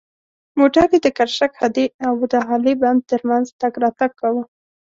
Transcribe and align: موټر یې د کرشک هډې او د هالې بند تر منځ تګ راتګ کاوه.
موټر 0.59 0.87
یې 0.93 0.99
د 1.05 1.07
کرشک 1.17 1.51
هډې 1.61 1.85
او 2.07 2.13
د 2.31 2.33
هالې 2.47 2.73
بند 2.81 3.01
تر 3.11 3.21
منځ 3.29 3.45
تګ 3.61 3.73
راتګ 3.83 4.11
کاوه. 4.19 4.43